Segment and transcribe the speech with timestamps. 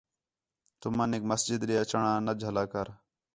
[0.79, 2.87] تُمنیک مسجد ݙے اچݨ آ نہ جھلا کر